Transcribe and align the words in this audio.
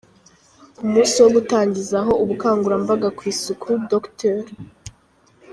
Ku 0.77 0.83
munsi 0.91 1.15
wo 1.23 1.29
gutangizaho 1.35 2.11
ubukangurambaga 2.23 3.07
ku 3.17 3.21
isuku, 3.33 3.67
Dr. 3.91 4.43